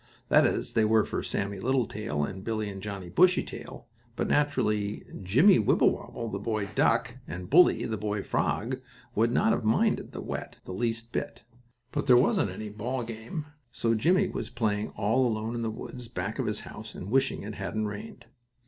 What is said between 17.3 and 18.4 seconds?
it hadn't rained.